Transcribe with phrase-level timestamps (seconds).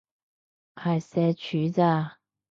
[0.73, 2.17] 係社畜咋